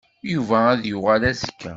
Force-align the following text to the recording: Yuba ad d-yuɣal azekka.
Yuba 0.33 0.57
ad 0.71 0.77
d-yuɣal 0.81 1.23
azekka. 1.31 1.69